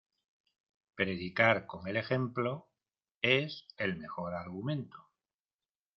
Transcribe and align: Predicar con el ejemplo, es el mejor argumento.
Predicar 0.95 1.67
con 1.67 1.87
el 1.87 1.95
ejemplo, 1.95 2.71
es 3.21 3.67
el 3.77 3.97
mejor 3.97 4.33
argumento. 4.33 5.11